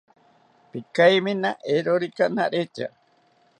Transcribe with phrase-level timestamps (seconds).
[0.71, 2.87] Pikaimina eerokika naretya